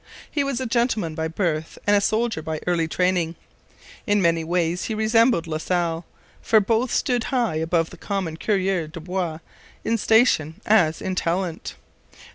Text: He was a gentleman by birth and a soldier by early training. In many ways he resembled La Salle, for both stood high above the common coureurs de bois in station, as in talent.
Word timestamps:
He 0.31 0.43
was 0.43 0.59
a 0.59 0.65
gentleman 0.65 1.13
by 1.13 1.27
birth 1.27 1.77
and 1.85 1.95
a 1.95 2.01
soldier 2.01 2.41
by 2.41 2.59
early 2.65 2.87
training. 2.87 3.35
In 4.07 4.19
many 4.19 4.43
ways 4.43 4.85
he 4.85 4.95
resembled 4.95 5.45
La 5.45 5.59
Salle, 5.59 6.07
for 6.41 6.59
both 6.59 6.89
stood 6.89 7.25
high 7.25 7.57
above 7.57 7.91
the 7.91 7.97
common 7.97 8.35
coureurs 8.37 8.89
de 8.91 8.99
bois 8.99 9.37
in 9.85 9.99
station, 9.99 10.59
as 10.65 11.03
in 11.03 11.13
talent. 11.13 11.75